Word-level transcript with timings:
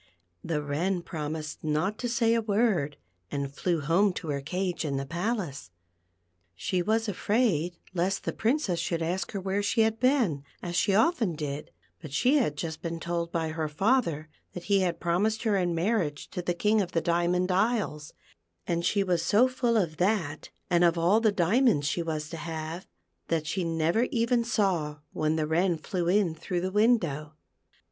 The 0.43 0.63
Wren 0.63 1.03
promised 1.03 1.63
not 1.63 1.99
to 1.99 2.09
say 2.09 2.33
a 2.33 2.41
word, 2.41 2.97
and 3.29 3.53
flew 3.53 3.81
home 3.81 4.13
to 4.13 4.29
her 4.29 4.41
cage 4.41 4.83
in 4.83 4.97
the 4.97 5.05
palace. 5.05 5.69
She 6.55 6.81
was 6.81 7.07
afraid 7.07 7.77
lest 7.93 8.23
the 8.23 8.33
Princess 8.33 8.79
should 8.79 9.03
ask 9.03 9.31
her 9.33 9.39
where 9.39 9.61
she 9.61 9.81
had 9.81 9.99
been, 9.99 10.43
as 10.63 10.69
THE 10.69 10.69
PEAKL 10.69 10.69
FOUNTAIN. 10.69 10.69
1 10.69 10.69
1 10.69 10.73
she 10.73 10.95
often 10.95 11.35
did; 11.35 11.71
but 12.01 12.13
she 12.13 12.37
had 12.37 12.57
just 12.57 12.81
been 12.81 12.99
told 12.99 13.31
by 13.31 13.49
her 13.49 13.67
father 13.67 14.27
that 14.53 14.63
he 14.63 14.79
had 14.79 14.99
promised 14.99 15.43
her 15.43 15.55
in 15.55 15.75
marriage 15.75 16.31
to 16.31 16.41
the 16.41 16.55
King 16.55 16.81
of 16.81 16.93
the 16.93 17.01
Diamond 17.01 17.51
Isles, 17.51 18.13
and 18.65 18.83
she 18.83 19.03
was 19.03 19.21
so 19.21 19.47
full 19.47 19.77
of 19.77 19.97
that, 19.97 20.49
and 20.67 20.83
of 20.83 20.97
all 20.97 21.21
the 21.21 21.31
diamonds 21.31 21.85
she 21.87 22.01
was 22.01 22.27
to 22.31 22.37
have, 22.37 22.87
that 23.27 23.45
she 23.45 23.63
never 23.63 24.05
even 24.09 24.43
saw 24.43 24.97
when 25.13 25.35
the 25.35 25.45
Wren 25.45 25.77
flew 25.77 26.07
in 26.07 26.33
through 26.33 26.61
the 26.61 26.71
window. 26.71 27.35